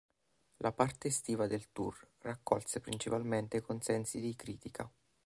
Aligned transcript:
La 0.63 0.71
parte 0.75 1.09
estiva 1.09 1.45
del 1.47 1.67
tour 1.71 1.95
raccolse 2.21 2.79
principalmente 2.81 3.61
consensi 3.61 4.19
di 4.19 4.35
critica. 4.35 4.91